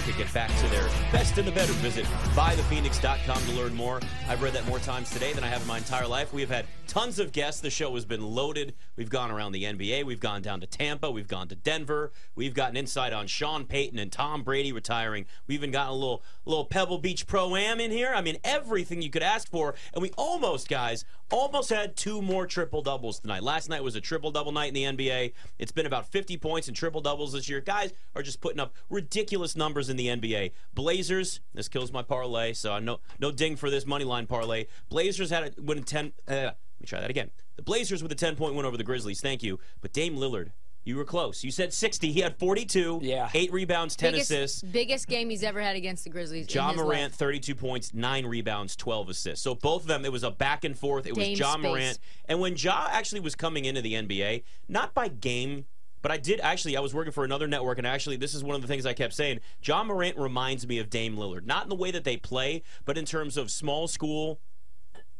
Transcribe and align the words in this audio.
could 0.00 0.16
get 0.16 0.32
back 0.32 0.50
to 0.58 0.68
their 0.68 0.84
best 1.12 1.38
in 1.38 1.44
the 1.44 1.52
better. 1.52 1.72
Visit 1.74 2.04
buythephoenix.com 2.34 3.42
to 3.42 3.52
learn 3.52 3.74
more. 3.74 4.00
I've 4.28 4.42
read 4.42 4.52
that 4.54 4.66
more 4.66 4.78
times 4.78 5.10
today 5.10 5.32
than 5.32 5.44
I 5.44 5.48
have 5.48 5.62
in 5.62 5.68
my 5.68 5.78
entire 5.78 6.06
life. 6.06 6.32
We 6.32 6.40
have 6.40 6.50
had 6.50 6.66
tons 6.86 7.18
of 7.18 7.32
guests. 7.32 7.60
The 7.60 7.70
show 7.70 7.94
has 7.94 8.04
been 8.04 8.22
loaded. 8.22 8.74
We've 8.96 9.10
gone 9.10 9.30
around 9.30 9.52
the 9.52 9.64
NBA. 9.64 10.04
We've 10.04 10.20
gone 10.20 10.42
down 10.42 10.60
to 10.60 10.66
Tampa. 10.66 11.10
We've 11.10 11.28
gone 11.28 11.48
to 11.48 11.54
Denver. 11.54 12.12
We've 12.34 12.54
gotten 12.54 12.76
insight 12.76 13.12
on 13.12 13.26
Sean 13.26 13.64
Payton 13.64 13.98
and 13.98 14.10
Tom 14.10 14.42
Brady 14.42 14.72
retiring. 14.72 15.26
We 15.46 15.54
even 15.54 15.70
got 15.70 15.88
a 15.88 15.92
little 15.92 16.22
little 16.44 16.64
Pebble 16.64 16.98
Beach 16.98 17.26
Pro 17.26 17.54
Am 17.56 17.80
in 17.80 17.90
here. 17.90 18.12
I 18.14 18.22
mean, 18.22 18.38
everything 18.42 19.02
you 19.02 19.10
could 19.10 19.22
ask 19.22 19.48
for. 19.50 19.74
And 19.94 20.02
we 20.02 20.10
almost, 20.16 20.68
guys, 20.68 21.04
almost 21.30 21.70
had 21.70 21.96
two 21.96 22.20
more 22.20 22.46
triple 22.46 22.82
doubles 22.82 23.20
tonight. 23.20 23.42
Last 23.42 23.68
night 23.68 23.82
was 23.82 23.94
a 23.94 24.00
triple 24.00 24.30
double 24.30 24.52
night 24.52 24.74
in 24.74 24.74
the 24.74 24.84
NBA. 24.84 25.32
It's 25.58 25.72
been 25.72 25.86
about 25.86 26.10
50 26.10 26.36
points 26.38 26.68
and 26.68 26.76
triple 26.76 27.00
doubles 27.00 27.32
this 27.32 27.48
year. 27.48 27.60
Guys 27.60 27.92
are 28.16 28.22
just 28.22 28.40
putting 28.40 28.60
up 28.60 28.74
ridiculous 28.88 29.56
numbers 29.56 29.89
in 29.90 29.96
the 29.96 30.06
NBA. 30.06 30.52
Blazers, 30.74 31.40
this 31.54 31.68
kills 31.68 31.92
my 31.92 32.02
parlay, 32.02 32.52
so 32.52 32.72
I 32.72 32.80
no 32.80 33.00
no 33.18 33.30
ding 33.30 33.56
for 33.56 33.70
this 33.70 33.86
money 33.86 34.04
line 34.04 34.26
parlay. 34.26 34.66
Blazers 34.88 35.30
had 35.30 35.54
a 35.58 35.62
win 35.62 35.82
10. 35.82 36.12
Uh, 36.26 36.32
let 36.32 36.56
me 36.80 36.86
try 36.86 37.00
that 37.00 37.10
again. 37.10 37.30
The 37.56 37.62
Blazers 37.62 38.02
with 38.02 38.12
a 38.12 38.16
10 38.16 38.36
point 38.36 38.54
win 38.54 38.64
over 38.64 38.76
the 38.76 38.84
Grizzlies. 38.84 39.20
Thank 39.20 39.42
you. 39.42 39.58
But 39.80 39.92
Dame 39.92 40.16
Lillard 40.16 40.52
you 40.84 40.96
were 40.96 41.04
close. 41.04 41.44
You 41.44 41.50
said 41.50 41.72
60. 41.72 42.10
He 42.10 42.20
had 42.20 42.38
42. 42.38 43.00
Yeah. 43.02 43.28
Eight 43.34 43.52
rebounds, 43.52 43.96
10 43.96 44.12
biggest, 44.12 44.30
assists. 44.30 44.62
Biggest 44.62 45.06
game 45.08 45.28
he's 45.28 45.42
ever 45.42 45.60
had 45.60 45.76
against 45.76 46.04
the 46.04 46.10
Grizzlies. 46.10 46.52
Ja 46.52 46.72
Morant, 46.72 47.12
life. 47.12 47.14
32 47.14 47.54
points, 47.54 47.92
nine 47.92 48.26
rebounds, 48.26 48.76
12 48.76 49.10
assists. 49.10 49.44
So 49.44 49.54
both 49.54 49.82
of 49.82 49.88
them, 49.88 50.04
it 50.04 50.12
was 50.12 50.22
a 50.22 50.30
back 50.30 50.64
and 50.64 50.78
forth. 50.78 51.06
It 51.06 51.14
Dame 51.14 51.30
was 51.30 51.38
John 51.38 51.60
space. 51.60 51.70
Morant. 51.70 51.98
And 52.26 52.40
when 52.40 52.56
Ja 52.56 52.88
actually 52.90 53.20
was 53.20 53.34
coming 53.34 53.66
into 53.66 53.82
the 53.82 53.94
NBA, 53.94 54.44
not 54.68 54.94
by 54.94 55.08
game, 55.08 55.66
but 56.02 56.10
I 56.10 56.16
did 56.16 56.40
actually, 56.40 56.76
I 56.76 56.80
was 56.80 56.94
working 56.94 57.12
for 57.12 57.24
another 57.24 57.46
network, 57.46 57.78
and 57.78 57.86
actually, 57.86 58.16
this 58.16 58.34
is 58.34 58.42
one 58.42 58.54
of 58.54 58.62
the 58.62 58.68
things 58.68 58.86
I 58.86 58.92
kept 58.92 59.14
saying. 59.14 59.40
Ja 59.62 59.84
Morant 59.84 60.16
reminds 60.16 60.66
me 60.66 60.78
of 60.78 60.90
Dame 60.90 61.16
Lillard. 61.16 61.46
Not 61.46 61.64
in 61.64 61.68
the 61.68 61.74
way 61.74 61.90
that 61.90 62.04
they 62.04 62.16
play, 62.16 62.62
but 62.84 62.96
in 62.96 63.04
terms 63.04 63.36
of 63.36 63.50
small 63.50 63.88
school, 63.88 64.40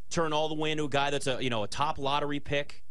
turn 0.08 0.32
all 0.32 0.48
the 0.48 0.54
way 0.54 0.70
into 0.70 0.84
a 0.84 0.88
guy 0.88 1.10
that's 1.10 1.26
a, 1.26 1.42
you 1.42 1.50
know, 1.50 1.62
a 1.62 1.68
top 1.68 1.98
lottery 1.98 2.40
pick, 2.40 2.82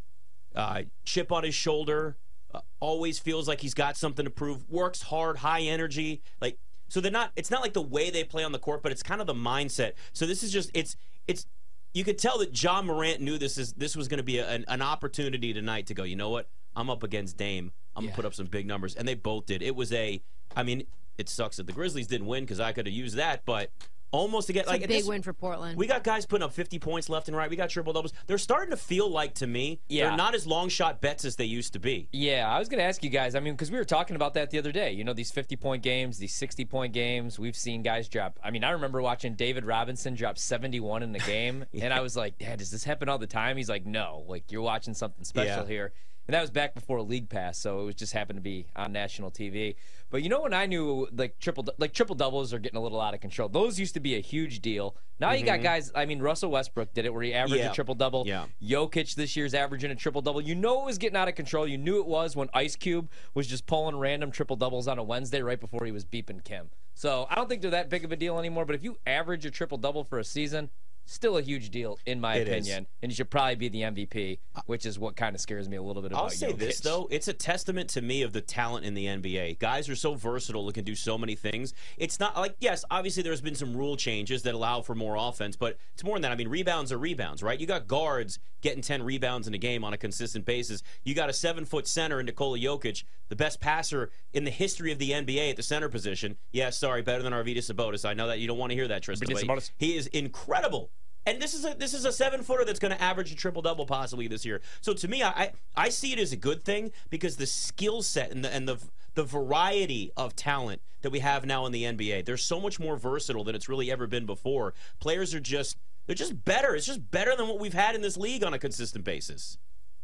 uh, 0.55 0.83
chip 1.03 1.31
on 1.31 1.43
his 1.43 1.55
shoulder, 1.55 2.17
uh, 2.53 2.61
always 2.79 3.19
feels 3.19 3.47
like 3.47 3.61
he's 3.61 3.73
got 3.73 3.97
something 3.97 4.25
to 4.25 4.31
prove, 4.31 4.69
works 4.69 5.03
hard, 5.03 5.37
high 5.37 5.61
energy. 5.61 6.21
Like, 6.41 6.57
so 6.87 7.01
they're 7.01 7.11
not, 7.11 7.31
it's 7.35 7.51
not 7.51 7.61
like 7.61 7.73
the 7.73 7.81
way 7.81 8.09
they 8.09 8.23
play 8.23 8.43
on 8.43 8.51
the 8.51 8.59
court, 8.59 8.81
but 8.81 8.91
it's 8.91 9.03
kind 9.03 9.21
of 9.21 9.27
the 9.27 9.33
mindset. 9.33 9.93
So 10.13 10.25
this 10.25 10.41
is 10.43 10.51
just, 10.51 10.71
it's, 10.73 10.95
it's, 11.27 11.45
you 11.93 12.03
could 12.03 12.17
tell 12.17 12.37
that 12.39 12.61
Ja 12.61 12.81
Morant 12.81 13.21
knew 13.21 13.37
this 13.37 13.57
is 13.57 13.73
this 13.73 13.95
was 13.95 14.07
going 14.07 14.19
to 14.19 14.23
be 14.23 14.37
a, 14.37 14.47
an, 14.47 14.65
an 14.67 14.81
opportunity 14.81 15.53
tonight 15.53 15.87
to 15.87 15.93
go. 15.93 16.03
You 16.03 16.15
know 16.15 16.29
what? 16.29 16.47
I'm 16.75 16.89
up 16.89 17.03
against 17.03 17.37
Dame. 17.37 17.71
I'm 17.95 18.03
Yeah. 18.03 18.09
gonna 18.11 18.15
put 18.15 18.25
up 18.25 18.33
some 18.33 18.45
big 18.47 18.65
numbers, 18.65 18.95
and 18.95 19.07
they 19.07 19.15
both 19.15 19.45
did. 19.45 19.61
It 19.61 19.75
was 19.75 19.91
a. 19.93 20.21
I 20.55 20.63
mean, 20.63 20.83
it 21.17 21.29
sucks 21.29 21.57
that 21.57 21.67
the 21.67 21.73
Grizzlies 21.73 22.07
didn't 22.07 22.27
win 22.27 22.43
because 22.43 22.59
I 22.59 22.71
could 22.71 22.85
have 22.85 22.95
used 22.95 23.15
that, 23.17 23.43
but 23.45 23.71
almost 24.11 24.47
to 24.47 24.53
get 24.53 24.61
It's 24.61 24.69
like 24.69 24.83
a 24.83 24.87
big 24.87 24.97
this- 25.01 25.07
win 25.07 25.21
for 25.21 25.33
Portland. 25.33 25.77
We 25.77 25.85
got 25.85 26.03
guys 26.03 26.25
putting 26.25 26.43
up 26.43 26.51
50 26.51 26.79
points 26.79 27.09
left 27.09 27.27
and 27.27 27.37
right. 27.37 27.47
We 27.47 27.55
got 27.55 27.69
triple 27.69 27.93
doubles. 27.93 28.11
They're 28.25 28.39
starting 28.39 28.71
to 28.71 28.77
feel 28.77 29.07
like 29.07 29.35
to 29.35 29.45
me 29.45 29.81
Yeah. 29.87 30.07
they're 30.07 30.17
not 30.17 30.33
as 30.33 30.47
long 30.47 30.67
shot 30.69 30.99
bets 30.99 31.25
as 31.25 31.35
they 31.35 31.45
used 31.45 31.73
to 31.73 31.79
be. 31.79 32.07
Yeah, 32.11 32.49
I 32.49 32.57
was 32.57 32.69
going 32.69 32.79
to 32.79 32.83
ask 32.85 33.03
you 33.03 33.11
guys. 33.11 33.35
I 33.35 33.39
mean, 33.39 33.53
because 33.53 33.69
we 33.69 33.77
were 33.77 33.85
talking 33.85 34.15
about 34.15 34.33
that 34.33 34.49
the 34.49 34.57
other 34.57 34.71
day. 34.71 34.91
You 34.93 35.03
know, 35.03 35.13
these 35.13 35.29
50 35.29 35.55
point 35.57 35.83
games, 35.83 36.17
these 36.17 36.33
60 36.33 36.65
point 36.65 36.91
games. 36.91 37.37
We've 37.37 37.55
seen 37.55 37.83
guys 37.83 38.09
drop. 38.09 38.39
I 38.43 38.49
mean, 38.49 38.63
I 38.63 38.71
remember 38.71 38.99
watching 38.99 39.35
David 39.35 39.63
Robinson 39.65 40.15
drop 40.15 40.39
71 40.39 41.03
in 41.03 41.11
the 41.11 41.19
game, 41.19 41.65
and 41.79 41.93
I 41.93 41.99
was 41.99 42.15
like, 42.17 42.39
Dad, 42.39 42.57
does 42.57 42.71
this 42.71 42.83
happen 42.85 43.09
all 43.09 43.19
the 43.19 43.27
time? 43.27 43.57
He's 43.57 43.69
like, 43.69 43.85
No, 43.85 44.23
like 44.27 44.51
you're 44.51 44.63
watching 44.63 44.95
something 44.95 45.23
special 45.23 45.63
Yeah. 45.63 45.67
here. 45.67 45.93
And 46.29 46.35
that 46.35 46.41
was 46.41 46.51
back 46.51 46.75
before 46.75 47.01
League 47.01 47.27
Pass, 47.27 47.57
so 47.57 47.81
it 47.81 47.85
was 47.85 47.95
just 47.95 48.13
happened 48.13 48.37
to 48.37 48.41
be 48.43 48.67
on 48.75 48.91
national 48.91 49.31
TV. 49.31 49.73
But 50.11 50.21
you 50.21 50.29
know 50.29 50.43
when 50.43 50.53
I 50.53 50.67
knew 50.67 51.07
like 51.11 51.39
triple 51.39 51.65
like 51.79 51.91
triple 51.91 52.13
doubles 52.13 52.53
are 52.53 52.59
getting 52.59 52.77
a 52.77 52.81
little 52.83 53.01
out 53.01 53.15
of 53.15 53.19
control. 53.19 53.49
Those 53.49 53.79
used 53.79 53.95
to 53.95 53.99
be 53.99 54.13
a 54.13 54.19
huge 54.19 54.59
deal. 54.61 54.95
Now 55.19 55.31
you 55.31 55.43
got 55.43 55.63
guys. 55.63 55.91
I 55.95 56.05
mean, 56.05 56.19
Russell 56.21 56.51
Westbrook 56.51 56.93
did 56.93 57.05
it 57.05 57.13
where 57.15 57.23
he 57.23 57.33
averaged 57.33 57.55
Mm-hmm. 57.55 57.63
Yeah. 57.65 57.71
a 57.71 57.73
triple 57.73 57.95
double. 57.95 58.25
Yeah. 58.27 58.45
Jokic 58.63 59.15
this 59.15 59.35
year's 59.35 59.55
averaging 59.55 59.89
a 59.89 59.95
triple 59.95 60.21
double. 60.21 60.39
You 60.39 60.53
know 60.53 60.83
it 60.83 60.85
was 60.85 60.99
getting 60.99 61.17
out 61.17 61.27
of 61.29 61.33
control. 61.33 61.67
You 61.67 61.79
knew 61.79 61.99
it 61.99 62.05
was 62.05 62.35
when 62.35 62.47
Ice 62.53 62.75
Cube 62.75 63.09
was 63.33 63.47
just 63.47 63.65
pulling 63.65 63.95
random 63.97 64.29
triple 64.29 64.55
doubles 64.55 64.87
on 64.87 64.99
a 64.99 65.03
Wednesday 65.03 65.41
right 65.41 65.59
before 65.59 65.83
he 65.83 65.91
was 65.91 66.05
beeping 66.05 66.43
Kim. 66.43 66.69
So 66.93 67.25
I 67.27 67.33
don't 67.33 67.49
think 67.49 67.63
they're 67.63 67.71
that 67.71 67.89
big 67.89 68.05
of 68.05 68.11
a 68.11 68.15
deal 68.15 68.37
anymore. 68.37 68.65
But 68.65 68.75
if 68.75 68.83
you 68.83 68.97
average 69.07 69.47
a 69.47 69.51
triple 69.51 69.79
double 69.79 70.03
for 70.03 70.19
a 70.19 70.23
season, 70.23 70.69
still 71.09 71.37
a 71.37 71.41
huge 71.41 71.69
deal 71.69 71.97
in 72.05 72.19
my 72.21 72.35
It 72.35 72.47
is. 72.47 72.67
opinion. 72.67 72.87
And 73.01 73.11
you 73.11 73.15
should 73.15 73.29
probably 73.29 73.55
be 73.55 73.69
the 73.69 73.81
MVP, 73.81 74.39
uh, 74.55 74.61
which 74.65 74.85
is 74.85 74.99
what 74.99 75.15
kind 75.15 75.35
of 75.35 75.41
scares 75.41 75.67
me 75.67 75.77
a 75.77 75.81
little 75.81 76.01
bit 76.01 76.11
about. 76.11 76.23
I'll 76.23 76.29
say 76.29 76.51
this 76.51 76.79
though, 76.79 77.07
it's 77.09 77.27
a 77.27 77.33
testament 77.33 77.89
to 77.91 78.01
me 78.01 78.21
of 78.21 78.33
the 78.33 78.41
talent 78.41 78.85
in 78.85 78.93
the 78.93 79.05
NBA. 79.05 79.59
Guys 79.59 79.89
are 79.89 79.95
so 79.95 80.13
versatile, 80.15 80.65
they 80.65 80.71
can 80.73 80.83
do 80.85 80.95
so 80.95 81.17
many 81.17 81.35
things. 81.35 81.73
It's 81.97 82.19
not 82.19 82.35
like 82.37 82.55
yes, 82.59 82.85
obviously 82.91 83.23
there's 83.23 83.41
been 83.41 83.55
some 83.55 83.75
rule 83.75 83.97
changes 83.97 84.43
that 84.43 84.53
allow 84.53 84.81
for 84.81 84.95
more 84.95 85.15
offense, 85.17 85.55
but 85.55 85.77
it's 85.93 86.03
more 86.03 86.15
than 86.15 86.21
that. 86.23 86.31
I 86.31 86.35
mean, 86.35 86.47
rebounds 86.47 86.91
are 86.91 86.97
rebounds, 86.97 87.41
right? 87.43 87.59
You 87.59 87.65
got 87.65 87.87
guards 87.87 88.39
getting 88.61 88.81
10 88.81 89.03
rebounds 89.03 89.47
in 89.47 89.53
a 89.53 89.57
game 89.57 89.83
on 89.83 89.93
a 89.93 89.97
consistent 89.97 90.45
basis. 90.45 90.83
You 91.03 91.15
got 91.15 91.29
a 91.29 91.31
7-foot 91.31 91.87
center 91.87 92.19
in 92.19 92.25
Nikola 92.25 92.59
Jokic, 92.59 93.05
the 93.29 93.35
best 93.35 93.61
passer 93.61 94.11
in 94.33 94.43
the 94.43 94.51
history 94.51 94.91
of 94.91 94.99
the 94.99 95.11
NBA 95.11 95.51
at 95.51 95.55
the 95.55 95.63
center 95.63 95.87
position. 95.87 96.35
Yeah, 96.51 96.69
sorry, 96.69 97.01
better 97.01 97.23
than 97.23 97.31
Arvydas 97.31 97.71
Sabonis. 97.73 98.03
I 98.07 98.13
know 98.13 98.27
that 98.27 98.39
you 98.39 98.47
don't 98.47 98.57
want 98.57 98.71
to 98.71 98.75
hear 98.75 98.89
that, 98.89 99.01
Tristan. 99.01 99.29
Arvydas 99.29 99.45
Sabonis. 99.45 99.71
he 99.77 99.95
is 99.95 100.07
incredible. 100.07 100.89
And 101.29 101.39
this 101.39 101.53
is 101.53 101.63
a 101.63 101.75
this 101.75 101.93
is 101.93 102.05
a 102.05 102.11
seven 102.11 102.41
footer 102.41 102.65
that's 102.65 102.79
going 102.79 102.91
to 102.95 103.01
average 103.01 103.31
a 103.31 103.35
triple 103.35 103.61
double 103.61 103.85
possibly 103.85 104.27
this 104.27 104.43
year. 104.45 104.61
So 104.81 104.93
to 104.93 105.07
me, 105.07 105.21
I, 105.21 105.51
I 105.75 105.89
see 105.89 106.11
it 106.11 106.17
as 106.19 106.31
a 106.31 106.35
good 106.35 106.63
thing 106.63 106.91
because 107.11 107.35
the 107.37 107.45
skill 107.45 108.01
set 108.01 108.31
and 108.31 108.43
the 108.43 108.53
and 108.53 108.67
the 108.67 108.77
the 109.13 109.23
variety 109.23 110.11
of 110.17 110.35
talent 110.35 110.81
that 111.01 111.11
we 111.11 111.19
have 111.19 111.45
now 111.45 111.65
in 111.65 111.71
the 111.71 111.83
NBA, 111.83 112.25
they're 112.25 112.37
so 112.37 112.59
much 112.59 112.79
more 112.79 112.97
versatile 112.97 113.43
than 113.43 113.53
it's 113.55 113.69
really 113.69 113.91
ever 113.91 114.07
been 114.07 114.25
before. 114.25 114.73
Players 114.99 115.35
are 115.35 115.39
just 115.39 115.77
they're 116.07 116.15
just 116.15 116.43
better. 116.45 116.75
It's 116.75 116.87
just 116.87 117.11
better 117.11 117.35
than 117.35 117.47
what 117.47 117.59
we've 117.59 117.73
had 117.73 117.93
in 117.93 118.01
this 118.01 118.17
league 118.17 118.43
on 118.43 118.53
a 118.55 118.59
consistent 118.59 119.05
basis. 119.05 119.59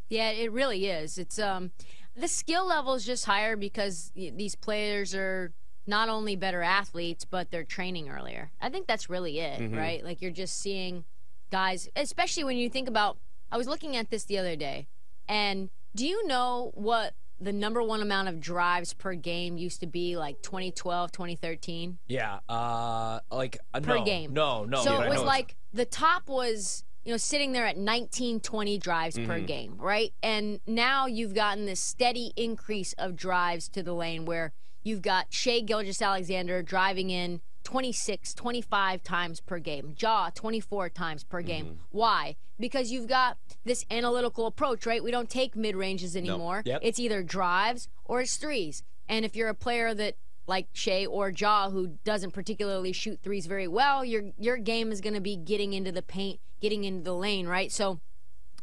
Yeah, 0.09 0.29
it 0.29 0.51
really 0.51 0.85
is. 0.87 1.17
It's 1.17 1.39
um 1.39 1.71
the 2.15 2.27
skill 2.27 2.67
level 2.67 2.93
is 2.93 3.03
just 3.03 3.25
higher 3.25 3.55
because 3.55 4.11
these 4.15 4.53
players 4.55 5.15
are 5.15 5.53
not 5.87 6.07
only 6.09 6.35
better 6.35 6.61
athletes, 6.61 7.25
but 7.25 7.51
they're 7.51 7.63
training 7.63 8.09
earlier. 8.09 8.51
I 8.61 8.69
think 8.69 8.87
that's 8.87 9.09
really 9.09 9.39
it, 9.39 9.59
Mhm. 9.59 9.75
right? 9.77 10.03
Like 10.03 10.21
you're 10.21 10.31
just 10.31 10.59
seeing 10.59 11.03
guys, 11.55 11.87
especially 11.95 12.43
when 12.43 12.57
you 12.57 12.69
think 12.69 12.89
about 12.89 13.17
I 13.49 13.55
was 13.57 13.65
looking 13.65 13.95
at 13.95 14.09
this 14.09 14.25
the 14.25 14.37
other 14.37 14.57
day, 14.57 14.87
and 15.29 15.69
do 15.95 16.05
you 16.05 16.27
know 16.27 16.71
what 16.73 17.13
the 17.39 17.53
number 17.53 17.81
one 17.81 18.01
amount 18.01 18.27
of 18.27 18.41
drives 18.41 18.93
per 18.93 19.13
game 19.15 19.57
used 19.57 19.79
to 19.79 19.87
be 19.87 20.17
like 20.17 20.41
2012, 20.41 21.13
2013? 21.13 21.97
Yeah, 22.07 22.39
uh, 22.49 23.19
like 23.31 23.57
uh, 23.73 23.79
Per 23.79 23.99
no, 23.99 24.03
game. 24.03 24.33
No, 24.33 24.65
no. 24.65 24.83
so 24.83 24.97
I 24.97 25.05
it 25.05 25.09
was 25.09 25.21
like 25.21 25.55
the 25.71 25.85
top 25.85 26.27
was 26.27 26.83
you 27.05 27.11
know 27.11 27.17
sitting 27.17 27.53
there 27.53 27.65
at 27.65 27.77
19 27.77 28.41
20 28.41 28.77
drives 28.77 29.15
per 29.15 29.39
Mhm. 29.39 29.47
game 29.47 29.75
right 29.77 30.11
and 30.23 30.59
now 30.67 31.05
you've 31.05 31.35
gotten 31.35 31.65
this 31.67 31.79
steady 31.79 32.33
increase 32.35 32.91
of 32.97 33.15
drives 33.15 33.69
to 33.69 33.81
the 33.83 33.93
lane 33.93 34.25
where 34.25 34.51
you've 34.83 35.03
got 35.03 35.27
Shai 35.29 35.59
Gilgeous-Alexander 35.61 36.63
driving 36.63 37.11
in 37.11 37.39
26 37.65 38.33
25 38.33 39.03
times 39.03 39.41
per 39.41 39.59
game. 39.59 39.95
Ja 39.99 40.29
24 40.33 40.89
times 40.89 41.23
per 41.25 41.41
game. 41.41 41.65
Mm-hmm. 41.65 41.75
Why? 41.91 42.35
Because 42.57 42.91
you've 42.91 43.07
got 43.07 43.37
this 43.65 43.85
analytical 43.91 44.45
approach 44.45 44.85
right? 44.85 45.03
We 45.03 45.11
don't 45.11 45.29
take 45.29 45.55
mid 45.55 45.75
ranges 45.75 46.15
anymore. 46.15 46.63
Yep. 46.65 46.79
it's 46.83 46.99
either 46.99 47.21
drives 47.21 47.89
or 48.05 48.21
it's 48.21 48.37
threes. 48.37 48.83
And 49.09 49.25
if 49.25 49.35
you're 49.35 49.49
a 49.49 49.55
player 49.55 49.93
that 49.93 50.15
like 50.47 50.67
Shai 50.73 51.05
or 51.05 51.29
Ja, 51.29 51.69
who 51.69 51.97
doesn't 52.03 52.31
particularly 52.31 52.93
shoot 52.93 53.19
threes 53.21 53.47
very 53.47 53.67
well, 53.67 54.05
your 54.05 54.23
your 54.37 54.57
game 54.57 54.91
is 54.91 55.01
going 55.01 55.15
to 55.15 55.21
be 55.21 55.35
getting 55.35 55.73
into 55.73 55.91
the 55.91 56.01
paint, 56.01 56.39
getting 56.61 56.83
into 56.83 57.03
the 57.03 57.15
lane, 57.15 57.47
right? 57.47 57.71
So 57.71 57.99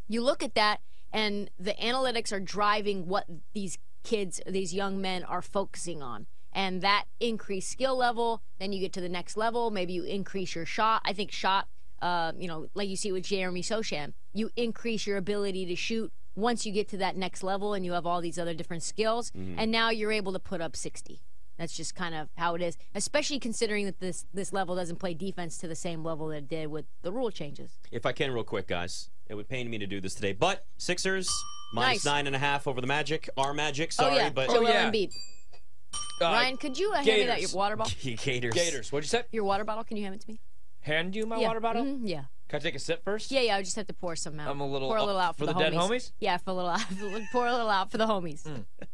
you 0.09 0.23
look 0.23 0.43
at 0.43 0.55
that, 0.55 0.81
and 1.13 1.51
the 1.59 1.75
analytics 1.75 2.33
are 2.33 2.41
driving 2.41 3.09
what 3.09 3.27
these 3.53 3.79
kids, 4.05 4.41
these 4.47 4.73
young 4.73 5.01
men, 5.01 5.25
are 5.25 5.43
focusing 5.43 6.03
on. 6.03 6.27
And 6.53 6.83
that 6.83 7.05
increased 7.21 7.71
skill 7.71 7.97
level, 7.97 8.43
then 8.59 8.73
you 8.73 8.81
get 8.81 8.93
to 8.95 9.01
the 9.01 9.09
next 9.09 9.37
level. 9.37 9.71
Maybe 9.71 9.93
you 9.93 10.05
increase 10.05 10.55
your 10.55 10.67
shot. 10.67 11.03
I 11.05 11.13
think 11.13 11.33
shot, 11.33 11.69
uh, 12.01 12.33
you 12.37 12.49
know, 12.49 12.69
like 12.75 12.89
you 12.89 12.97
see 12.97 13.13
with 13.13 13.25
Jeremy 13.25 13.63
Sochan, 13.63 14.13
you 14.33 14.51
increase 14.57 15.07
your 15.07 15.17
ability 15.17 15.67
to 15.67 15.77
shoot 15.77 16.13
once 16.35 16.65
you 16.67 16.73
get 16.73 16.89
to 16.89 16.97
that 16.99 17.17
next 17.17 17.43
level 17.43 17.75
and 17.75 17.85
you 17.85 17.93
have 17.93 18.07
all 18.07 18.21
these 18.21 18.39
other 18.39 18.55
different 18.55 18.83
skills. 18.83 19.33
And 19.35 19.71
now 19.71 19.91
you're 19.91 20.13
able 20.13 20.33
to 20.33 20.39
put 20.39 20.61
up 20.61 20.77
60. 20.77 21.21
That's 21.59 21.77
just 21.77 21.95
kind 21.95 22.15
of 22.15 22.29
how 22.37 22.55
it 22.55 22.63
is, 22.63 22.77
especially 22.95 23.39
considering 23.39 23.85
that 23.85 24.01
this 24.01 24.25
this 24.33 24.53
level 24.53 24.75
doesn't 24.75 24.97
play 24.97 25.15
defense 25.15 25.59
to 25.59 25.69
the 25.69 25.75
same 25.77 26.03
level 26.03 26.29
that 26.29 26.37
it 26.39 26.49
did 26.49 26.69
with 26.69 26.87
the 27.03 27.13
rule 27.13 27.31
changes. 27.31 27.79
If 27.93 28.07
I 28.07 28.13
can, 28.13 28.33
real 28.33 28.43
quick, 28.43 28.67
guys, 28.67 29.11
it 29.29 29.35
would 29.35 29.49
pain 29.49 29.71
me 29.71 29.79
to 29.79 29.87
do 29.87 30.01
this 30.01 30.15
today, 30.15 30.33
but 30.33 30.65
Sixers 30.79 31.31
minus 31.75 32.05
Nice. 32.05 32.05
nine 32.05 32.27
and 32.27 32.35
a 32.35 32.39
half 32.39 32.67
over 32.67 32.81
the 32.81 32.87
Magic. 32.87 33.29
Our 33.37 33.53
Magic, 33.55 33.93
sorry, 33.93 34.15
oh 34.15 34.17
yeah, 34.17 34.31
but 34.31 34.49
Joel 34.49 34.65
yeah. 34.65 34.91
Embiid. 34.91 35.13
Uh, 36.21 36.25
Ryan, 36.27 36.57
could 36.57 36.79
you 36.79 36.93
uh, 36.93 36.97
hand 36.97 37.07
me 37.07 37.13
that 37.13 37.27
your 37.27 37.37
Gators. 37.37 37.55
water 37.55 37.77
bottle? 37.77 37.95
Gators. 38.17 38.55
Gators. 38.55 38.93
What'd 38.93 39.05
you 39.05 39.09
say? 39.09 39.25
Your 39.33 39.45
water 39.45 39.65
bottle? 39.65 39.85
Can 39.85 39.97
you 39.97 40.05
hand 40.05 40.15
it 40.15 40.21
to 40.23 40.29
me? 40.31 40.41
Hand 40.81 41.15
you 41.17 41.27
my 41.27 41.39
yeah. 41.41 41.49
water 41.49 41.61
bottle? 41.61 41.85
Mhm, 41.85 42.01
yeah. 42.05 42.25
Can 42.49 42.59
I 42.59 42.61
take 42.61 42.75
a 42.75 42.79
sip 42.79 43.03
first? 43.05 43.31
Yeah, 43.31 43.41
yeah. 43.41 43.57
I 43.57 43.63
just 43.63 43.77
have 43.77 43.87
to 43.87 43.95
pour 43.95 44.15
some 44.15 44.39
out. 44.39 44.49
I'm 44.51 44.61
a 44.61 44.67
little 44.69 44.89
pour 44.89 44.99
a 44.99 45.05
little 45.05 45.21
out 45.21 45.37
for 45.39 45.47
for, 45.47 45.53
the 45.53 45.59
dead 45.59 45.73
homies. 45.73 45.89
homies? 45.91 46.13
Yeah, 46.21 46.37
for 46.37 46.51
a 46.51 46.55
little 46.55 46.71
out. 46.71 46.83
pour 47.33 47.47
a 47.47 47.53
little 47.53 47.71
out 47.71 47.91
for 47.91 47.99
the 47.99 48.07
homies. 48.07 48.47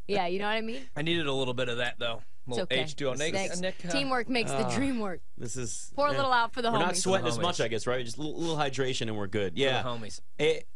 Yeah, 0.07 0.27
you 0.27 0.39
know 0.39 0.47
what 0.47 0.53
I 0.57 0.61
mean. 0.61 0.83
I 0.97 1.03
needed 1.03 1.27
a 1.27 1.33
little 1.33 1.55
bit 1.55 1.69
of 1.69 1.79
that 1.79 1.95
though. 1.99 2.23
It's 2.47 2.59
okay. 2.61 2.85
H2O. 2.85 3.19
Nick, 3.19 3.35
Thanks. 3.35 3.61
Nick, 3.61 3.75
uh, 3.85 3.91
Teamwork 3.91 4.29
makes 4.31 4.51
the 4.51 4.65
Ah. 4.67 4.75
dream 4.75 5.01
work. 5.01 5.21
This 5.37 5.55
is 5.57 5.93
Pour 5.95 6.07
a 6.09 6.13
little 6.13 6.33
out 6.33 6.55
for 6.55 6.63
the 6.63 6.71
We're 6.71 6.79
homies. 6.79 6.81
not 6.81 6.97
sweating 6.97 7.27
as 7.27 7.37
homies. 7.37 7.43
much, 7.43 7.61
I 7.61 7.69
guess, 7.69 7.87
right? 7.87 8.03
Just 8.03 8.17
a 8.17 8.23
little, 8.23 8.39
little 8.41 8.57
hydration 8.57 9.03
and 9.03 9.19
we're 9.19 9.27
good. 9.27 9.53
for 9.53 9.59
Yeah. 9.61 9.83
the 9.83 9.89
homies. 9.91 10.21
It, 10.39 10.67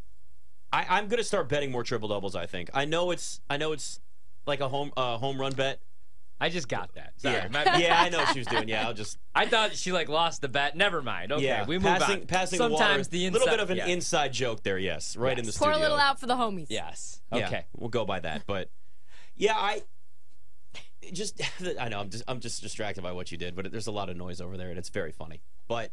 I, 0.71 0.85
I'm 0.99 1.09
gonna 1.09 1.25
start 1.25 1.49
betting 1.49 1.71
more 1.71 1.83
triple 1.85 2.09
doubles. 2.09 2.35
I 2.37 2.45
think. 2.47 2.69
I 2.75 2.85
know 2.85 3.11
it's. 3.11 3.41
I 3.49 3.57
know 3.57 3.73
it's 3.73 4.01
like 4.47 4.61
a 4.61 4.69
home 4.69 4.93
uh, 4.97 5.17
home 5.19 5.41
run 5.41 5.53
bet. 5.55 5.81
I 6.43 6.49
just 6.49 6.67
got 6.69 6.93
that. 6.97 7.13
Sorry. 7.19 7.37
yeah. 7.37 7.49
my 7.53 7.79
yeah, 7.79 8.03
I 8.03 8.09
know 8.09 8.19
what 8.19 8.33
she 8.33 8.41
was 8.41 8.49
doing. 8.49 8.69
Yeah, 8.69 8.89
I'll 8.89 8.95
just. 8.95 9.17
I 9.35 9.47
thought 9.47 9.77
she 9.77 9.93
like 9.93 10.09
lost 10.09 10.41
the 10.41 10.49
bet. 10.49 10.77
Never 10.77 11.01
mind. 11.01 11.31
Okay, 11.31 11.45
yeah, 11.45 11.65
we 11.65 11.79
move 11.79 11.85
passing, 11.85 12.23
on. 12.23 12.27
Passing 12.27 12.59
Sometimes 12.59 13.07
the 13.07 13.29
the 13.29 13.31
water. 13.31 13.37
inside. 13.37 13.39
little 13.39 13.57
bit 13.57 13.63
of 13.63 13.71
an 13.71 13.77
yeah. 13.77 13.87
inside 13.95 14.33
joke 14.33 14.65
there. 14.65 14.77
Yes, 14.77 15.17
right 15.17 15.39
in 15.39 15.45
the 15.45 15.51
Yes. 15.51 15.59
Pour 15.59 15.69
studio. 15.73 15.79
a 15.79 15.83
little 15.83 15.99
out 16.01 16.19
for 16.19 16.27
the 16.27 16.35
homies. 16.35 16.67
Yes. 16.69 17.23
Yeah, 17.33 17.47
Okay. 17.47 17.65
we'll 17.77 17.91
go 17.91 18.05
by 18.05 18.19
that. 18.19 18.43
But 18.45 18.71
yeah, 19.37 19.55
I 19.55 19.83
just 21.13 21.41
I 21.81 21.89
know 21.89 22.01
I'm 22.01 22.11
just 22.11 22.25
I'm 22.27 22.41
just 22.41 22.61
distracted 22.61 23.03
by 23.03 23.13
what 23.13 23.31
you 23.31 23.39
did, 23.39 23.55
but 23.55 23.71
there's 23.71 23.87
a 23.87 23.93
lot 23.93 24.09
of 24.09 24.17
noise 24.17 24.41
over 24.41 24.57
there, 24.57 24.71
and 24.71 24.79
it's 24.79 24.89
very 24.89 25.13
funny. 25.13 25.43
But 25.69 25.93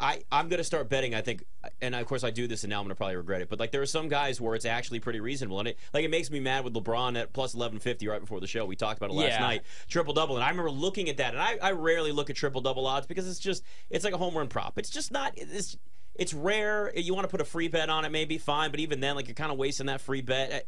I 0.00 0.22
I'm 0.32 0.48
gonna 0.48 0.64
start 0.64 0.88
betting. 0.88 1.14
I 1.14 1.20
think, 1.20 1.44
and 1.80 1.94
of 1.94 2.06
course 2.06 2.24
I 2.24 2.30
do 2.30 2.46
this, 2.46 2.64
and 2.64 2.70
now 2.70 2.78
I'm 2.80 2.84
gonna 2.84 2.94
probably 2.96 3.16
regret 3.16 3.40
it. 3.40 3.48
But 3.48 3.60
like 3.60 3.70
there 3.70 3.82
are 3.82 3.86
some 3.86 4.08
guys 4.08 4.40
where 4.40 4.54
it's 4.54 4.64
actually 4.64 5.00
pretty 5.00 5.20
reasonable, 5.20 5.58
and 5.60 5.68
it 5.68 5.78
like 5.94 6.04
it 6.04 6.10
makes 6.10 6.30
me 6.30 6.40
mad 6.40 6.64
with 6.64 6.74
LeBron 6.74 7.16
at 7.20 7.32
plus 7.32 7.54
1150 7.54 8.08
right 8.08 8.20
before 8.20 8.40
the 8.40 8.46
show. 8.46 8.64
We 8.66 8.76
talked 8.76 8.98
about 8.98 9.10
it 9.10 9.14
last 9.14 9.32
Yeah. 9.32 9.40
night, 9.40 9.62
triple 9.88 10.12
double, 10.14 10.36
and 10.36 10.44
I 10.44 10.48
remember 10.50 10.70
looking 10.70 11.08
at 11.08 11.18
that, 11.18 11.34
and 11.34 11.42
I 11.42 11.58
I 11.62 11.72
rarely 11.72 12.12
look 12.12 12.30
at 12.30 12.36
triple 12.36 12.60
double 12.60 12.86
odds 12.86 13.06
because 13.06 13.28
it's 13.28 13.38
just 13.38 13.62
it's 13.90 14.04
like 14.04 14.14
a 14.14 14.18
home 14.18 14.36
run 14.36 14.48
prop. 14.48 14.78
It's 14.78 14.90
just 14.90 15.12
not 15.12 15.32
it's. 15.36 15.76
It's 16.18 16.32
rare. 16.32 16.90
You 16.96 17.12
want 17.14 17.24
to 17.24 17.30
put 17.30 17.42
a 17.42 17.44
free 17.44 17.68
bet 17.68 17.90
on 17.90 18.06
it, 18.06 18.10
maybe 18.10 18.38
fine, 18.38 18.70
but 18.70 18.80
even 18.80 19.00
then, 19.00 19.16
like 19.16 19.28
you're 19.28 19.34
kind 19.34 19.52
of 19.52 19.58
wasting 19.58 19.84
that 19.88 20.00
free 20.00 20.22
bet. 20.22 20.66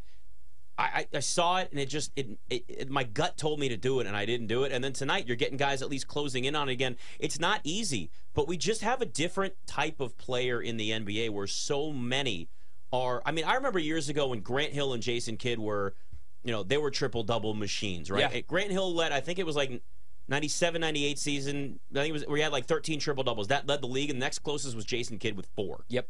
I, 0.78 0.82
I, 0.82 1.06
I 1.14 1.20
saw 1.20 1.56
it 1.58 1.70
and 1.72 1.80
it 1.80 1.88
just 1.88 2.12
it, 2.14 2.28
it, 2.48 2.64
it 2.68 2.90
my 2.90 3.02
gut 3.02 3.36
told 3.36 3.58
me 3.58 3.68
to 3.68 3.76
do 3.76 3.98
it 4.00 4.06
and 4.06 4.16
I 4.16 4.24
didn't 4.24 4.46
do 4.46 4.62
it 4.62 4.70
and 4.72 4.82
then 4.82 4.92
tonight 4.92 5.26
you're 5.26 5.36
getting 5.36 5.56
guys 5.56 5.82
at 5.82 5.90
least 5.90 6.06
closing 6.06 6.44
in 6.44 6.54
on 6.54 6.68
it 6.68 6.72
again. 6.72 6.96
It's 7.18 7.40
not 7.40 7.60
easy, 7.64 8.10
but 8.34 8.46
we 8.46 8.56
just 8.56 8.82
have 8.82 9.02
a 9.02 9.06
different 9.06 9.54
type 9.66 10.00
of 10.00 10.16
player 10.16 10.62
in 10.62 10.76
the 10.76 10.90
NBA 10.90 11.30
where 11.30 11.48
so 11.48 11.92
many 11.92 12.48
are. 12.92 13.22
I 13.26 13.32
mean, 13.32 13.44
I 13.44 13.54
remember 13.54 13.78
years 13.78 14.08
ago 14.08 14.28
when 14.28 14.40
Grant 14.40 14.72
Hill 14.72 14.92
and 14.92 15.02
Jason 15.02 15.36
Kidd 15.36 15.58
were, 15.58 15.94
you 16.44 16.52
know, 16.52 16.62
they 16.62 16.78
were 16.78 16.90
triple 16.90 17.24
double 17.24 17.54
machines, 17.54 18.10
right? 18.10 18.32
Yeah. 18.32 18.40
Grant 18.42 18.70
Hill 18.70 18.94
led. 18.94 19.12
I 19.12 19.20
think 19.20 19.38
it 19.38 19.46
was 19.46 19.56
like. 19.56 19.82
97 20.30 20.82
98 20.82 21.18
season 21.18 21.80
I 21.90 22.00
think 22.00 22.10
it 22.10 22.12
was 22.12 22.26
we 22.26 22.42
had 22.42 22.52
like 22.52 22.66
13 22.66 23.00
triple 23.00 23.24
doubles 23.24 23.48
that 23.48 23.66
led 23.66 23.80
the 23.80 23.86
league 23.86 24.10
and 24.10 24.20
the 24.20 24.26
next 24.26 24.40
closest 24.40 24.76
was 24.76 24.84
Jason 24.84 25.16
Kidd 25.16 25.38
with 25.38 25.46
4 25.56 25.86
Yep. 25.88 26.06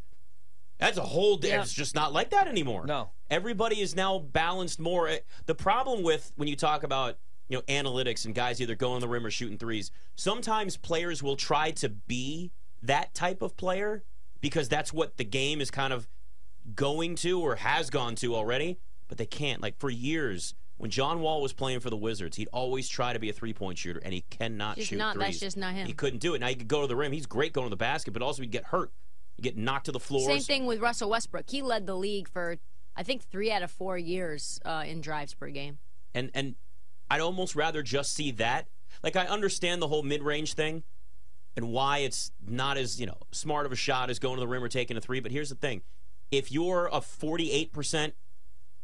That's 0.79 0.99
a 0.99 1.03
whole. 1.03 1.37
di- 1.37 1.49
Yeah. 1.49 1.63
It's 1.63 1.73
just 1.73 1.95
not 1.95 2.13
like 2.13 2.31
that 2.31 2.47
anymore. 2.49 2.87
No. 2.87 3.11
Everybody 3.31 3.81
is 3.81 3.95
now 3.97 4.19
balanced 4.19 4.79
more. 4.81 5.09
Eh, 5.09 5.19
The 5.47 5.55
problem 5.55 6.03
with 6.03 6.33
when 6.37 6.49
you 6.49 6.57
talk 6.57 6.83
about 6.83 7.19
you 7.49 7.57
know 7.57 7.63
analytics 7.63 8.25
and 8.25 8.35
guys 8.35 8.61
either 8.61 8.75
going 8.75 9.01
the 9.01 9.09
rim 9.09 9.25
or 9.27 9.31
shooting 9.31 9.59
threes, 9.59 9.91
sometimes 10.17 10.77
players 10.77 11.23
will 11.23 11.37
try 11.37 11.71
to 11.73 11.89
be 11.89 12.51
that 12.83 13.15
type 13.15 13.43
of 13.43 13.57
player 13.57 14.05
because 14.41 14.69
that's 14.69 14.93
what 14.93 15.17
the 15.17 15.25
game 15.25 15.61
is 15.61 15.71
kind 15.71 15.93
of 15.93 16.07
going 16.75 17.17
to 17.17 17.41
or 17.41 17.57
has 17.57 17.91
gone 17.91 18.15
to 18.17 18.35
already, 18.35 18.79
but 19.09 19.19
they 19.19 19.27
can't. 19.27 19.61
Like 19.63 19.79
for 19.79 19.91
years. 19.91 20.55
When 20.77 20.93
John 20.93 21.19
Wall 21.23 21.43
was 21.43 21.53
playing 21.53 21.81
for 21.81 21.91
the 21.91 21.97
Wizards, 21.97 22.37
he'd 22.37 22.47
always 22.53 22.89
try 22.89 23.13
to 23.13 23.19
be 23.19 23.29
a 23.29 23.33
three-point 23.33 23.79
shooter, 23.79 23.99
and 24.05 24.15
he 24.15 24.21
cannot 24.31 24.77
Just 24.77 24.91
shoot 24.91 24.97
not- 24.97 25.17
threes. 25.17 25.27
that's 25.27 25.41
just 25.41 25.57
not 25.57 25.75
him. 25.75 25.89
He 25.89 25.93
couldn't 25.93 26.21
do 26.21 26.35
it. 26.35 26.39
Now 26.39 26.47
he 26.47 26.55
could 26.55 26.69
go 26.69 26.83
to 26.83 26.87
the 26.87 26.95
rim. 26.95 27.11
He's 27.11 27.27
great 27.27 27.53
going 27.53 27.67
to 27.67 27.71
the 27.71 27.75
basket, 27.77 28.13
but 28.13 28.23
also 28.23 28.43
he'd 28.43 28.53
get 28.53 28.67
hurt. 28.67 28.93
He'd 29.39 29.43
get 29.43 29.57
knocked 29.57 29.87
to 29.87 29.93
the 29.93 30.01
floor. 30.01 30.29
Same 30.29 30.41
thing 30.41 30.67
with 30.67 30.81
Russell 30.81 31.11
Westbrook. 31.11 31.49
He 31.49 31.63
led 31.63 31.87
the 31.87 31.95
league 31.95 32.29
for 32.29 32.57
I 32.97 33.05
think 33.05 33.23
three 33.23 33.53
out 33.53 33.63
of 33.63 33.71
four 33.71 33.97
years 33.97 34.61
uh, 34.65 34.83
in 34.85 35.01
drives 35.01 35.33
per 35.33 35.49
game. 35.49 35.79
and 36.13 36.31
and 36.35 36.57
I'd 37.09 37.21
almost 37.21 37.55
rather 37.55 37.83
just 37.83 38.13
see 38.13 38.33
that. 38.33 38.67
Like 39.03 39.15
I 39.15 39.27
understand 39.27 39.81
the 39.81 39.89
whole 39.89 40.03
mid-range 40.03 40.55
thing 40.55 40.83
and 41.57 41.71
why 41.71 41.99
it's 41.99 42.33
not 42.47 42.77
as, 42.77 43.01
you 43.01 43.07
know, 43.07 43.17
smart 43.33 43.67
of 43.67 43.73
a 43.73 43.77
shot 43.77 44.11
as 44.11 44.19
going 44.19 44.35
to 44.35 44.41
the 44.41 44.49
rim 44.49 44.63
or 44.63 44.69
taking 44.69 44.97
a 44.97 45.01
3, 45.01 45.21
but 45.21 45.33
here's 45.33 45.49
the 45.49 45.55
thing. 45.55 45.83
If 46.31 46.53
you're 46.53 46.89
a 46.93 47.01
48% 47.01 48.13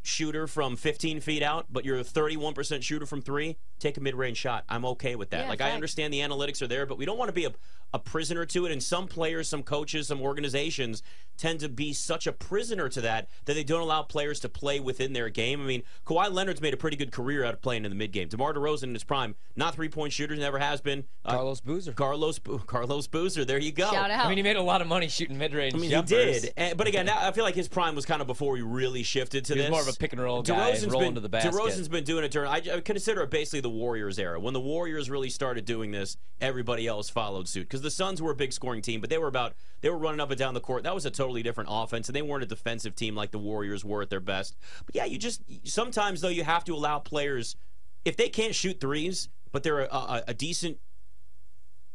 shooter 0.03 0.47
from 0.47 0.77
15 0.77 1.21
feet 1.21 1.43
out, 1.43 1.67
but 1.71 1.85
you're 1.85 1.99
a 1.99 2.05
31% 2.05 2.83
shooter 2.83 3.07
from 3.07 3.21
3, 3.21 3.57
take 3.85 3.97
a 3.99 4.01
mid-range 4.01 4.37
shot. 4.39 4.65
I'm 4.69 4.85
okay 4.87 5.15
with 5.15 5.31
that. 5.31 5.43
Yeah, 5.43 5.49
like 5.49 5.61
I 5.61 5.73
understand 5.73 6.13
the 6.13 6.21
analytics 6.21 6.63
are 6.63 6.67
there, 6.67 6.87
but 6.87 6.99
we 6.99 7.05
don't 7.05 7.19
want 7.19 7.29
to 7.29 7.33
be 7.35 7.45
a 7.45 7.53
a 7.93 7.99
prisoner 8.01 8.45
to 8.45 8.67
it 8.67 8.73
and 8.73 8.83
some 8.83 9.07
players, 9.07 9.49
some 9.49 9.63
coaches, 9.63 10.09
some 10.09 10.21
organizations 10.21 11.01
tend 11.37 11.61
to 11.61 11.69
be 11.69 11.93
such 11.93 12.27
a 12.27 12.33
prisoner 12.33 12.89
to 12.89 13.01
that 13.01 13.29
that 13.45 13.55
they 13.55 13.63
don't 13.63 13.81
allow 13.83 14.03
players 14.03 14.41
to 14.41 14.49
play 14.49 14.81
within 14.81 15.13
their 15.13 15.29
game. 15.29 15.61
I 15.61 15.65
mean, 15.65 15.83
Kawhi 16.05 16.33
Leonard's 16.33 16.61
made 16.61 16.75
a 16.75 16.77
pretty 16.77 16.97
good 16.97 17.13
career 17.13 17.45
out 17.45 17.55
of 17.55 17.63
playing 17.63 17.85
in 17.85 17.91
the 17.93 17.95
mid 17.97 18.11
game. 18.11 18.27
DeMar 18.27 18.53
DeRozan 18.53 18.85
in 18.85 18.95
his 18.95 19.05
prime, 19.05 19.37
not 19.55 19.75
three-point 19.77 20.13
shooter, 20.13 20.35
never 20.35 20.59
has 20.59 20.81
been. 20.81 21.05
Uh, 21.25 21.35
Carlos 21.35 21.61
Boozer. 21.61 21.93
Carlos 21.93 22.41
Bo- 22.41 22.59
Carlos 22.59 23.07
Boozer, 23.07 23.45
there 23.45 23.59
you 23.59 23.71
go. 23.71 23.89
Shout 23.93 24.11
out. 24.11 24.27
I 24.27 24.29
mean, 24.29 24.39
he 24.39 24.43
made 24.43 24.57
a 24.57 24.63
lot 24.63 24.81
of 24.81 24.89
money 24.89 25.07
shooting 25.07 25.39
mid-range 25.39 25.75
I 25.75 25.79
mean, 25.79 25.91
jumpers. 25.91 26.11
he 26.35 26.41
did, 26.49 26.53
And- 26.57 26.77
but 26.77 26.89
again, 26.89 27.09
I 27.09 27.31
feel 27.31 27.45
like 27.45 27.55
his 27.55 27.69
prime 27.69 27.95
was 27.95 28.05
kind 28.07 28.21
of 28.21 28.27
before 28.27 28.53
we 28.53 28.63
really 28.63 29.05
shifted 29.05 29.45
to 29.45 29.55
He 29.55 29.61
was 29.61 29.67
this. 29.67 29.71
more 29.71 29.83
of 29.83 29.89
a 29.89 29.93
pick 29.93 30.13
and 30.13 30.21
roll 30.21 30.43
guy 30.43 30.71
and 30.71 30.79
DeRozan's 30.79 30.87
roll 30.93 31.01
been, 31.03 31.09
into 31.11 31.21
the 31.21 31.29
basket. 31.29 31.53
DeRozan's 31.53 31.89
been 31.89 32.03
doing 32.05 32.25
it 32.25 32.33
during. 32.33 32.51
I, 32.51 32.61
I 32.77 32.81
consider 32.81 33.23
it 33.23 33.31
basically 33.31 33.61
the 33.61 33.71
Warriors 33.75 34.19
era. 34.19 34.41
When 34.41 34.55
the 34.55 34.61
Warriors 34.61 35.11
really 35.11 35.29
started 35.31 35.65
doing 35.65 35.91
this, 35.91 36.17
everybody 36.41 36.87
else 36.87 37.11
followed 37.11 37.49
suit 37.49 37.65
because 37.65 37.83
the 37.83 37.91
Suns 37.91 38.23
were 38.23 38.31
a 38.31 38.35
big 38.35 38.53
scoring 38.53 38.81
team, 38.83 39.01
but 39.01 39.11
they 39.11 39.19
were 39.19 39.29
about 39.29 39.55
they 39.83 39.91
were 39.91 39.99
running 39.99 40.21
up 40.21 40.31
and 40.31 40.39
down 40.39 40.55
the 40.55 40.61
court. 40.61 40.83
That 40.85 40.95
was 40.95 41.05
a 41.07 41.11
totally 41.11 41.43
different 41.43 41.69
offense, 41.73 42.09
and 42.09 42.17
they 42.17 42.23
weren't 42.23 42.43
a 42.43 42.47
defensive 42.47 42.95
team 42.95 43.15
like 43.15 43.31
the 43.33 43.39
Warriors 43.39 43.85
were 43.85 44.01
at 44.03 44.11
their 44.11 44.21
best. 44.21 44.57
But 44.87 44.95
yeah, 44.95 45.05
you 45.05 45.19
just 45.19 45.43
sometimes 45.65 46.21
though 46.21 46.29
you 46.29 46.45
have 46.45 46.65
to 46.65 46.75
allow 46.75 46.99
players 47.01 47.57
if 48.05 48.17
they 48.17 48.29
can't 48.29 48.55
shoot 48.55 48.81
threes, 48.81 49.29
but 49.53 49.63
they're 49.63 49.81
a, 49.81 49.89
a, 49.95 50.25
a 50.29 50.35
decent 50.35 50.79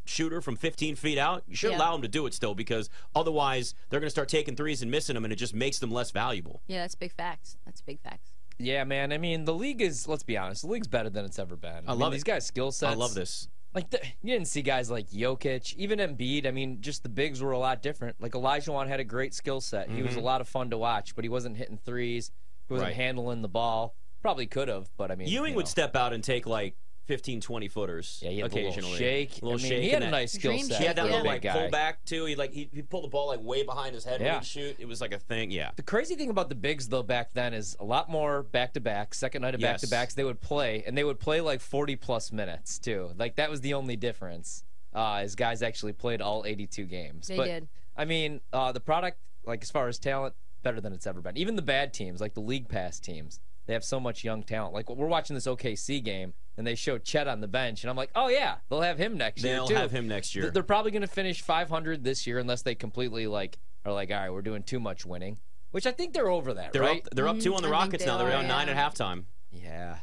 shooter 0.06 0.42
from 0.42 0.56
15 0.56 0.96
feet 0.96 1.18
out, 1.20 1.44
you 1.48 1.56
should 1.56 1.72
Yeah. 1.72 1.78
allow 1.78 1.92
them 1.92 2.02
to 2.02 2.08
do 2.08 2.26
it 2.26 2.34
still 2.34 2.56
because 2.56 2.90
otherwise 3.16 3.76
they're 3.90 4.00
going 4.00 4.08
to 4.08 4.12
start 4.12 4.28
taking 4.28 4.56
threes 4.56 4.82
and 4.82 4.90
missing 4.90 5.14
them, 5.14 5.24
and 5.24 5.32
it 5.32 5.36
just 5.36 5.54
makes 5.54 5.78
them 5.80 5.92
less 5.92 6.10
valuable. 6.12 6.62
Yeah, 6.68 6.80
that's 6.82 6.96
big 6.96 7.12
facts. 7.12 7.58
That's 7.66 7.82
big 7.82 8.00
facts. 8.02 8.32
Yeah, 8.60 8.84
man. 8.84 9.12
I 9.14 9.18
mean, 9.18 9.46
the 9.46 9.54
league 9.54 9.82
is. 9.82 10.08
Let's 10.08 10.24
be 10.24 10.38
honest. 10.38 10.62
The 10.64 10.68
league's 10.68 10.88
better 10.88 11.10
than 11.10 11.26
it's 11.26 11.40
ever 11.40 11.56
been. 11.56 11.72
I 11.88 11.92
mean, 11.92 12.00
love 12.00 12.12
these 12.12 12.22
it. 12.24 12.26
guys' 12.26 12.46
skill 12.46 12.72
sets. 12.72 12.94
I 12.94 12.96
love 12.96 13.14
this. 13.14 13.48
Like 13.74 13.90
the, 13.92 14.00
you 14.24 14.34
didn't 14.34 14.48
see 14.48 14.62
guys 14.64 14.90
like 14.90 15.10
Jokic, 15.10 15.76
even 15.76 16.00
Embiid. 16.00 16.46
I 16.48 16.52
mean, 16.52 16.82
just 16.82 17.04
the 17.04 17.10
bigs 17.10 17.42
were 17.42 17.52
a 17.52 17.60
lot 17.60 17.82
different. 17.84 18.16
Like 18.20 18.32
Olajuwon 18.34 18.88
had 18.88 19.00
a 19.00 19.04
great 19.04 19.34
skill 19.34 19.62
set. 19.62 19.90
He 19.92 20.02
was 20.04 20.16
a 20.16 20.20
lot 20.22 20.42
of 20.42 20.48
fun 20.48 20.72
to 20.72 20.78
watch, 20.78 21.16
but 21.16 21.24
he 21.24 21.30
wasn't 21.30 21.56
hitting 21.58 21.78
threes. 21.78 22.32
He 22.68 22.74
wasn't 22.74 22.90
Mm-hmm. 22.90 23.00
Right. 23.00 23.06
handling 23.06 23.42
the 23.44 23.48
ball. 23.48 23.96
Probably 24.22 24.48
could 24.48 24.68
have, 24.68 24.90
but 24.98 25.12
I 25.12 25.16
mean, 25.16 25.28
Ewing 25.30 25.52
you 25.52 25.56
would 25.58 25.68
step 25.68 25.96
out 25.96 26.12
and 26.14 26.24
take 26.24 26.46
like 26.46 26.76
15, 27.10 27.42
20 27.42 27.68
footers 27.70 28.20
Yeah, 28.22 28.30
he 28.30 28.40
had 28.40 28.52
the 28.52 28.56
little 28.56 28.70
occasionally. 28.70 28.98
shake. 29.00 29.34
little 29.42 29.54
I 29.54 29.56
mean, 29.56 29.66
shake. 29.66 29.82
he 29.82 29.90
had 29.90 30.04
a 30.04 30.12
nice 30.12 30.32
skill 30.34 30.52
Dream 30.52 30.66
set. 30.68 30.80
He 30.80 30.86
had 30.86 30.96
that 30.98 31.06
Yeah. 31.08 31.12
little 31.12 31.26
like 31.26 31.42
big 31.42 31.52
guy. 31.52 31.68
pullback 31.68 31.94
too. 32.06 32.26
He 32.26 32.36
like 32.36 32.54
he, 32.54 32.70
he 32.72 32.84
pulled 32.84 33.06
the 33.06 33.08
ball 33.08 33.30
like 33.30 33.42
way 33.42 33.64
behind 33.64 33.96
his 33.96 34.06
head 34.06 34.22
when 34.22 34.32
he'd 34.32 34.46
shoot. 34.46 34.76
It 34.78 34.88
was 34.88 35.02
like 35.02 35.12
a 35.12 35.18
thing. 35.18 35.50
Yeah. 35.50 35.72
The 35.76 35.82
crazy 35.82 36.14
thing 36.14 36.30
about 36.30 36.50
the 36.50 36.56
bigs 36.56 36.88
though 36.88 37.02
back 37.02 37.34
then 37.34 37.56
is 37.56 37.76
a 37.80 37.84
lot 37.84 38.10
more 38.12 38.44
back 38.44 38.74
to 38.74 38.80
back, 38.80 39.16
second 39.16 39.42
night 39.42 39.56
of 39.56 39.62
back 39.62 39.80
to 39.80 39.88
backs. 39.88 40.14
They 40.14 40.24
would 40.24 40.40
play 40.40 40.84
and 40.86 40.96
they 40.96 41.04
would 41.04 41.20
play 41.20 41.42
like 41.42 41.62
40 41.62 41.96
plus 41.96 42.32
minutes 42.32 42.78
too. 42.78 43.10
Like 43.18 43.38
that 43.38 43.50
was 43.50 43.62
the 43.62 43.74
only 43.74 43.96
difference. 43.96 44.64
Uh, 44.94 45.22
is 45.24 45.34
guys 45.36 45.64
actually 45.64 45.94
played 45.94 46.22
all 46.22 46.46
82 46.46 46.86
games. 46.86 47.28
They 47.28 47.38
but, 47.38 47.46
did. 47.46 47.68
I 47.98 48.06
mean, 48.06 48.42
uh, 48.54 48.72
the 48.72 48.80
product, 48.80 49.18
like 49.46 49.64
as 49.64 49.72
far 49.72 49.88
as 49.88 49.98
talent, 49.98 50.36
better 50.62 50.80
than 50.80 50.94
it's 50.94 51.08
ever 51.08 51.22
been. 51.22 51.38
Even 51.38 51.56
the 51.56 51.62
bad 51.64 51.92
teams, 51.92 52.22
like 52.22 52.36
the 52.36 52.40
league 52.40 52.70
pass 52.70 53.00
teams, 53.00 53.40
they 53.68 53.74
have 53.74 53.84
so 53.84 54.00
much 54.00 54.24
young 54.24 54.42
talent. 54.42 54.74
Like 54.74 54.90
we're 54.90 55.08
watching 55.08 55.36
this 55.36 55.46
OKC 55.46 56.04
game 56.04 56.34
and 56.60 56.68
they 56.68 56.76
show 56.76 56.98
Chet 56.98 57.26
on 57.30 57.40
the 57.40 57.48
bench, 57.48 57.84
and 57.84 57.90
I'm 57.90 57.96
like, 57.96 58.12
oh 58.16 58.28
yeah, 58.28 58.56
they'll 58.68 58.82
have 58.82 58.98
him 58.98 59.18
next 59.18 59.42
year 59.42 59.56
They'll 59.56 59.78
have 59.78 59.92
him 59.92 60.10
next 60.10 60.36
year. 60.36 60.52
They're 60.52 60.62
probably 60.62 60.92
going 60.92 61.04
to 61.04 61.08
finish 61.08 61.42
500 61.42 62.04
this 62.04 62.28
year 62.28 62.38
unless 62.38 62.64
they 62.64 62.76
completely 62.76 63.28
like 63.28 63.58
are 63.86 63.94
like, 63.94 64.12
all 64.12 64.18
right, 64.18 64.32
we're 64.32 64.42
doing 64.42 64.64
too 64.64 64.80
much 64.80 65.06
winning. 65.06 65.40
Which 65.72 65.88
I 65.88 65.92
think 65.92 66.14
they're 66.14 66.30
over 66.30 66.56
that, 66.56 66.74
They're 66.74 66.82
right? 66.82 67.06
up. 67.06 67.16
They're 67.16 67.30
up 67.30 67.40
two 67.40 67.56
on 67.56 67.62
the 67.62 67.70
I 67.70 67.72
Rockets 67.72 68.04
they 68.04 68.10
now. 68.10 68.18
They're 68.18 68.28
are, 68.28 68.32
down 68.32 68.48
nine 68.48 68.68
yeah. 68.68 68.74
at 68.74 68.94
halftime. 68.94 69.24
Yeah. 69.52 69.98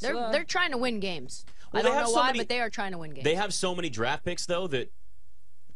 They're 0.00 0.14
So, 0.14 0.18
uh, 0.18 0.32
they're 0.32 0.44
trying 0.44 0.72
to 0.72 0.78
win 0.78 0.98
games. 0.98 1.44
Well, 1.72 1.80
I 1.80 1.88
don't 1.88 1.94
know 1.96 2.06
so 2.06 2.16
why, 2.16 2.26
many- 2.28 2.38
but 2.40 2.48
they 2.48 2.58
are 2.60 2.70
trying 2.70 2.90
to 2.92 2.98
win 2.98 3.12
games. 3.12 3.24
They 3.24 3.36
have 3.36 3.54
so 3.54 3.74
many 3.74 3.88
draft 3.88 4.24
picks 4.24 4.46
though 4.46 4.66
that 4.68 4.90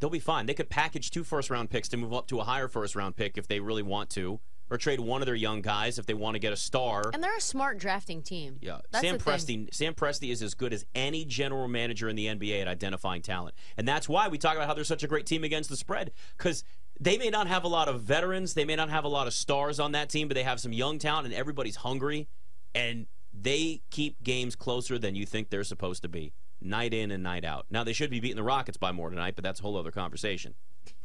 they'll 0.00 0.10
be 0.10 0.18
fine. 0.18 0.46
They 0.46 0.54
could 0.54 0.68
package 0.68 1.12
two 1.12 1.22
first 1.22 1.48
round 1.48 1.70
picks 1.70 1.88
to 1.90 1.96
move 1.96 2.12
up 2.12 2.26
to 2.28 2.40
a 2.40 2.44
higher 2.44 2.66
first 2.66 2.96
round 2.96 3.14
pick 3.14 3.38
if 3.38 3.46
they 3.46 3.60
really 3.60 3.82
want 3.84 4.10
to, 4.10 4.40
or 4.70 4.78
trade 4.78 5.00
one 5.00 5.22
of 5.22 5.26
their 5.26 5.34
young 5.34 5.62
guys 5.62 5.98
if 5.98 6.06
they 6.06 6.14
want 6.14 6.34
to 6.34 6.38
get 6.38 6.52
a 6.52 6.56
star. 6.56 7.10
and 7.12 7.22
they're 7.22 7.36
a 7.36 7.40
smart 7.40 7.78
drafting 7.78 8.22
team. 8.22 8.58
Yeah, 8.60 8.78
That's 8.90 9.04
Sam 9.04 9.18
the 9.18 9.24
thing. 9.24 9.34
Presti. 9.66 9.74
Sam 9.74 9.94
Presti 9.94 10.30
is 10.30 10.42
as 10.42 10.54
good 10.54 10.72
as 10.72 10.84
any 10.94 11.24
general 11.24 11.68
manager 11.68 12.08
in 12.08 12.16
the 12.16 12.26
NBA 12.26 12.60
at 12.62 12.68
identifying 12.68 13.22
talent, 13.22 13.54
and 13.76 13.86
that's 13.86 14.08
why 14.08 14.28
we 14.28 14.38
talk 14.38 14.56
about 14.56 14.66
how 14.66 14.74
they're 14.74 14.84
such 14.84 15.02
a 15.02 15.08
great 15.08 15.26
team 15.26 15.44
against 15.44 15.70
the 15.70 15.76
spread 15.76 16.12
because 16.36 16.64
they 17.00 17.16
may 17.16 17.30
not 17.30 17.46
have 17.46 17.64
a 17.64 17.68
lot 17.68 17.88
of 17.88 18.02
veterans, 18.02 18.54
they 18.54 18.64
may 18.64 18.76
not 18.76 18.90
have 18.90 19.04
a 19.04 19.08
lot 19.08 19.26
of 19.26 19.32
stars 19.32 19.78
on 19.78 19.92
that 19.92 20.08
team, 20.08 20.28
but 20.28 20.34
they 20.34 20.42
have 20.42 20.60
some 20.60 20.72
young 20.72 20.98
talent, 20.98 21.26
and 21.26 21.34
everybody's 21.34 21.76
hungry, 21.76 22.28
and 22.74 23.06
they 23.32 23.82
keep 23.90 24.22
games 24.22 24.56
closer 24.56 24.98
than 24.98 25.14
you 25.14 25.24
think 25.24 25.50
they're 25.50 25.62
supposed 25.64 26.02
to 26.02 26.08
be. 26.08 26.32
Night 26.60 26.92
in 26.92 27.10
and 27.10 27.22
night 27.22 27.44
out. 27.44 27.66
Now 27.70 27.84
they 27.84 27.92
should 27.92 28.10
be 28.10 28.20
beating 28.20 28.36
the 28.36 28.42
Rockets 28.42 28.76
by 28.76 28.92
more 28.92 29.10
tonight, 29.10 29.34
but 29.34 29.44
that's 29.44 29.60
a 29.60 29.62
whole 29.62 29.76
other 29.76 29.90
conversation. 29.90 30.54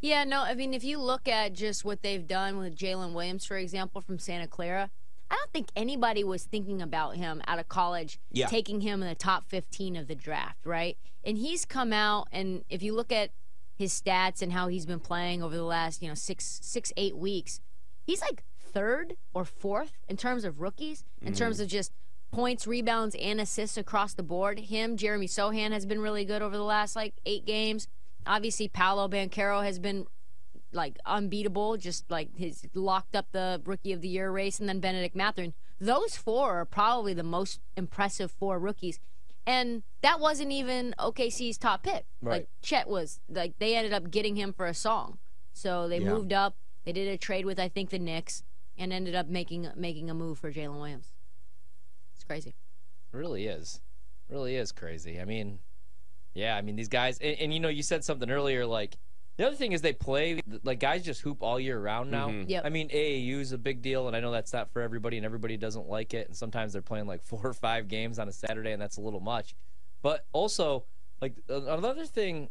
Yeah, 0.01 0.23
no, 0.23 0.41
I 0.41 0.53
mean, 0.53 0.73
if 0.73 0.83
you 0.83 0.97
look 0.97 1.27
at 1.27 1.53
just 1.53 1.85
what 1.85 2.01
they've 2.01 2.25
done 2.25 2.57
with 2.57 2.75
Jalen 2.75 3.13
Williams, 3.13 3.45
for 3.45 3.57
example, 3.57 4.01
from 4.01 4.19
Santa 4.19 4.47
Clara, 4.47 4.89
I 5.29 5.35
don't 5.35 5.51
think 5.51 5.69
anybody 5.75 6.23
was 6.23 6.43
thinking 6.43 6.81
about 6.81 7.15
him 7.15 7.41
out 7.47 7.59
of 7.59 7.67
college, 7.67 8.19
Yeah. 8.31 8.47
taking 8.47 8.81
him 8.81 9.01
in 9.01 9.09
the 9.09 9.15
top 9.15 9.45
15 9.47 9.95
of 9.95 10.07
the 10.07 10.15
draft, 10.15 10.65
right? 10.65 10.97
And 11.23 11.37
he's 11.37 11.65
come 11.65 11.93
out, 11.93 12.27
and 12.31 12.63
if 12.69 12.83
you 12.83 12.93
look 12.93 13.11
at 13.11 13.31
his 13.75 13.99
stats 13.99 14.41
and 14.41 14.53
how 14.53 14.67
he's 14.67 14.85
been 14.85 14.99
playing 14.99 15.41
over 15.41 15.55
the 15.55 15.63
last, 15.63 16.01
you 16.01 16.07
know, 16.07 16.13
six, 16.13 16.59
six, 16.61 16.93
eight 16.97 17.17
weeks, 17.17 17.61
he's 18.05 18.21
like 18.21 18.43
third 18.59 19.15
or 19.33 19.45
fourth 19.45 19.93
in 20.07 20.17
terms 20.17 20.43
of 20.43 20.59
rookies, 20.59 21.03
in 21.21 21.33
terms 21.33 21.57
mm-hmm. 21.57 21.63
of 21.63 21.69
just 21.69 21.91
points, 22.33 22.67
rebounds, 22.67 23.15
and 23.15 23.39
assists 23.39 23.77
across 23.77 24.13
the 24.13 24.23
board. 24.23 24.59
Him, 24.59 24.97
Jeremy 24.97 25.27
Sochan 25.27 25.71
has 25.71 25.85
been 25.85 26.01
really 26.01 26.25
good 26.25 26.41
over 26.41 26.57
the 26.57 26.63
last 26.63 26.95
like 26.95 27.13
eight 27.25 27.45
games. 27.45 27.87
Obviously, 28.25 28.67
Paolo 28.67 29.07
Banchero 29.07 29.63
has 29.63 29.79
been 29.79 30.05
like 30.71 30.97
unbeatable, 31.05 31.77
just 31.77 32.09
like 32.09 32.35
his 32.35 32.65
locked 32.73 33.15
up 33.15 33.27
the 33.31 33.61
rookie 33.65 33.93
of 33.93 34.01
the 34.01 34.07
year 34.07 34.31
race, 34.31 34.59
and 34.59 34.67
then 34.67 34.79
Bennedict 34.79 35.15
Mathurin. 35.15 35.53
Those 35.79 36.15
four 36.15 36.59
are 36.59 36.65
probably 36.65 37.13
the 37.13 37.23
most 37.23 37.59
impressive 37.77 38.31
four 38.31 38.57
rookies. 38.59 38.99
And 39.45 39.83
that 40.01 40.19
wasn't 40.19 40.51
even 40.51 40.95
OKC's 40.97 41.57
top 41.57 41.83
pick. 41.83 42.05
Right. 42.21 42.31
Like 42.33 42.47
Chet 42.61 42.87
was 42.87 43.19
like 43.29 43.59
they 43.59 43.75
ended 43.75 43.93
up 43.93 44.09
getting 44.09 44.35
him 44.37 44.53
for 44.53 44.65
a 44.65 44.73
song. 44.73 45.17
So 45.53 45.87
they 45.87 45.99
Yeah. 45.99 46.09
moved 46.13 46.33
up. 46.33 46.55
They 46.85 46.93
did 46.93 47.07
a 47.09 47.17
trade 47.17 47.45
with 47.45 47.59
I 47.59 47.67
think 47.67 47.89
the 47.89 47.99
Knicks 47.99 48.43
and 48.77 48.91
ended 48.93 49.15
up 49.15 49.27
making 49.27 49.69
making 49.75 50.09
a 50.09 50.13
move 50.13 50.39
for 50.39 50.51
Jalen 50.51 50.75
Williams. 50.77 51.12
It's 52.15 52.23
crazy. 52.23 52.49
It 53.13 53.17
really 53.17 53.47
is. 53.47 53.81
It 54.29 54.33
really 54.33 54.55
is 54.55 54.71
crazy. 54.71 55.19
I 55.19 55.25
mean, 55.25 55.59
yeah, 56.33 56.55
I 56.55 56.61
mean 56.61 56.75
these 56.75 56.87
guys 56.89 57.19
and, 57.19 57.37
and 57.39 57.53
you 57.53 57.59
know, 57.59 57.69
you 57.69 57.83
said 57.83 58.03
something 58.03 58.29
earlier 58.29 58.65
like 58.65 58.97
the 59.37 59.47
other 59.47 59.55
thing 59.55 59.71
is 59.71 59.81
they 59.81 59.93
play 59.93 60.41
like 60.63 60.79
guys 60.79 61.03
just 61.03 61.21
hoop 61.21 61.41
all 61.41 61.59
year 61.59 61.79
round 61.79 62.11
now. 62.11 62.27
Mhm. 62.29 62.45
Yep. 62.47 62.65
I 62.65 62.69
mean, 62.69 62.89
AAU 62.89 63.39
is 63.39 63.51
a 63.51 63.57
big 63.57 63.81
deal, 63.81 64.07
and 64.07 64.15
I 64.15 64.19
know 64.19 64.31
that's 64.31 64.53
not 64.53 64.71
for 64.71 64.81
everybody, 64.81 65.17
and 65.17 65.25
everybody 65.25 65.57
doesn't 65.57 65.87
like 65.89 66.13
it. 66.13 66.27
And 66.27 66.37
sometimes 66.37 66.71
they're 66.73 66.83
playing 66.83 67.07
like 67.07 67.23
four 67.25 67.41
or 67.43 67.53
five 67.53 67.87
games 67.87 68.19
on 68.19 68.27
a 68.27 68.31
Saturday, 68.31 68.71
and 68.73 68.81
that's 68.81 68.97
a 68.97 69.01
little 69.01 69.19
much. 69.19 69.55
But 70.03 70.25
also, 70.33 70.85
like 71.19 71.33
another 71.49 72.05
thing, 72.05 72.49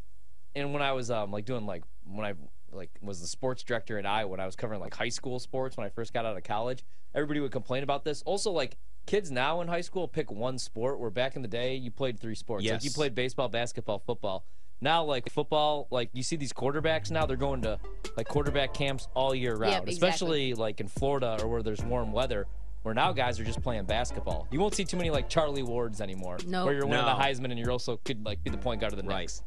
and 0.56 0.72
when 0.72 0.82
I 0.82 0.90
was 0.92 1.08
um 1.10 1.30
like 1.30 1.44
doing 1.44 1.66
like 1.66 1.84
when 2.04 2.26
I 2.26 2.34
like 2.72 2.90
was 3.00 3.20
the 3.20 3.28
sports 3.28 3.62
director 3.62 3.96
at 3.98 4.06
Iowa 4.06 4.28
when 4.30 4.40
I 4.40 4.46
was 4.46 4.56
covering 4.56 4.80
like 4.80 4.94
high 4.94 5.10
school 5.10 5.38
sports 5.38 5.76
when 5.76 5.86
I 5.86 5.90
first 5.90 6.12
got 6.12 6.24
out 6.24 6.36
of 6.36 6.42
college, 6.42 6.84
everybody 7.14 7.38
would 7.38 7.52
complain 7.52 7.84
about 7.84 8.02
this. 8.04 8.22
Also, 8.22 8.50
like 8.50 8.76
kids 9.06 9.30
now 9.30 9.60
in 9.60 9.68
high 9.68 9.80
school 9.80 10.08
pick 10.08 10.30
one 10.30 10.58
sport, 10.58 10.98
where 10.98 11.10
back 11.10 11.36
in 11.36 11.42
the 11.42 11.48
day 11.48 11.74
you 11.74 11.90
played 11.90 12.18
three 12.18 12.34
sports. 12.34 12.66
Like 12.66 12.84
you 12.84 12.90
played 12.90 13.14
baseball, 13.14 13.48
basketball, 13.48 13.98
football. 13.98 14.44
Now, 14.80 15.04
like 15.04 15.30
football, 15.30 15.86
like 15.90 16.10
you 16.12 16.24
see 16.24 16.34
these 16.36 16.52
quarterbacks 16.52 17.10
now, 17.10 17.24
they're 17.24 17.36
going 17.36 17.62
to 17.62 17.78
like 18.16 18.26
quarterback 18.26 18.74
camps 18.74 19.06
all 19.14 19.32
year 19.34 19.54
round, 19.54 19.88
exactly. 19.88 19.92
especially 19.92 20.54
like 20.54 20.80
in 20.80 20.88
Florida 20.88 21.38
or 21.40 21.46
where 21.48 21.62
there's 21.62 21.82
warm 21.84 22.12
weather. 22.12 22.46
Where 22.82 22.94
now 22.94 23.12
guys 23.12 23.38
are 23.38 23.44
just 23.44 23.62
playing 23.62 23.84
basketball. 23.84 24.48
You 24.50 24.58
won't 24.58 24.74
see 24.74 24.84
too 24.84 24.96
many 24.96 25.10
like 25.10 25.28
Charlie 25.28 25.62
Wards 25.62 26.00
anymore. 26.00 26.38
No. 26.44 26.64
Where 26.64 26.74
you're 26.74 26.84
winning 26.84 27.06
No. 27.06 27.16
the 27.16 27.22
Heisman 27.22 27.50
and 27.50 27.58
you're 27.58 27.70
also 27.70 28.00
could 28.04 28.24
like 28.26 28.42
be 28.42 28.50
the 28.50 28.56
point 28.58 28.80
guard 28.80 28.92
of 28.92 29.00
the 29.00 29.06
Right. 29.06 29.20
Knicks. 29.20 29.44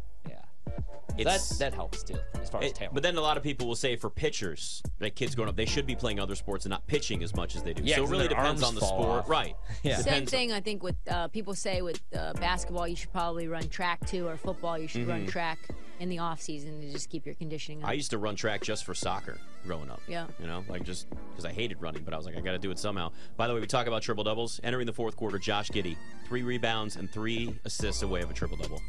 Yeah. 1.18 1.24
That 1.26 1.42
that 1.60 1.74
helps 1.74 2.04
too 2.04 2.18
as 2.42 2.50
far 2.50 2.62
as 2.62 2.72
It- 2.72 2.76
talent. 2.76 2.94
but 2.94 3.02
then 3.02 3.16
a 3.16 3.22
lot 3.22 3.38
of 3.38 3.44
people 3.44 3.68
will 3.68 3.76
say 3.78 3.96
for 3.96 4.10
pitchers, 4.10 4.84
like 5.00 5.16
kids 5.16 5.34
growing 5.34 5.48
up, 5.50 5.56
they 5.56 5.66
should 5.66 5.86
be 5.88 5.96
playing 5.96 6.20
other 6.20 6.36
sports 6.36 6.66
and 6.66 6.72
not 6.72 6.86
pitching 6.88 7.24
as 7.24 7.34
much 7.34 7.56
as 7.56 7.64
they 7.64 7.74
do. 7.74 7.84
Yeah, 7.84 7.96
so 7.96 8.02
it 8.02 8.04
'cause 8.04 8.12
really 8.12 8.28
depends 8.28 8.62
on 8.62 8.76
the 8.76 8.82
sport, 8.82 9.20
off. 9.24 9.30
right? 9.30 9.56
Yeah. 9.84 9.96
Same 9.96 10.04
Depends- 10.04 10.32
thing, 10.32 10.52
I 10.52 10.60
think, 10.60 10.84
with 10.84 10.98
uh, 11.10 11.30
people 11.30 11.56
say 11.56 11.82
with 11.82 12.02
uh, 12.14 12.34
basketball, 12.34 12.86
you 12.86 12.98
should 12.98 13.14
probably 13.14 13.48
run 13.48 13.70
track 13.70 14.06
too, 14.08 14.28
or 14.28 14.36
football, 14.36 14.78
you 14.78 14.90
should 14.90 15.02
Mm-hmm. 15.04 15.10
run 15.12 15.26
track 15.28 15.60
in 16.02 16.10
the 16.10 16.20
off 16.20 16.42
season 16.42 16.82
to 16.82 16.92
just 16.92 17.10
keep 17.10 17.26
your 17.26 17.36
conditioning 17.36 17.82
up. 17.82 17.90
I 17.90 17.94
used 17.94 18.10
to 18.12 18.18
run 18.18 18.36
track 18.36 18.62
just 18.62 18.84
for 18.84 18.94
soccer 18.94 19.38
growing 19.66 19.90
up. 19.90 20.02
Yeah. 20.10 20.28
You 20.42 20.48
know, 20.48 20.66
like 20.68 20.84
just 20.84 21.08
because 21.30 21.46
I 21.46 21.54
hated 21.54 21.82
running, 21.82 22.04
but 22.04 22.14
I 22.14 22.18
was 22.18 22.26
like, 22.26 22.36
I 22.36 22.42
got 22.42 22.52
to 22.52 22.60
do 22.60 22.72
it 22.72 22.78
somehow. 22.78 23.14
By 23.38 23.48
the 23.48 23.54
way, 23.54 23.62
we 23.62 23.68
talk 23.68 23.88
about 23.88 24.02
triple 24.02 24.26
doubles. 24.26 24.60
Entering 24.66 24.86
the 24.86 24.92
fourth 24.94 25.16
quarter, 25.16 25.40
Josh 25.40 25.70
Giddey, 25.70 25.96
three 26.28 26.44
rebounds 26.44 26.98
and 26.98 27.10
three 27.10 27.58
assists 27.64 28.02
away 28.02 28.22
of 28.22 28.30
a 28.30 28.34
triple 28.34 28.58
double. 28.58 28.82